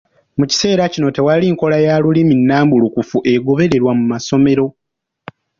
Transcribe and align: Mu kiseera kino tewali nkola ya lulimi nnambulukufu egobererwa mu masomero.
Mu 0.37 0.45
kiseera 0.49 0.83
kino 0.93 1.07
tewali 1.15 1.45
nkola 1.53 1.77
ya 1.85 1.95
lulimi 2.03 2.33
nnambulukufu 2.39 3.17
egobererwa 3.33 3.91
mu 3.99 4.05
masomero. 4.11 4.65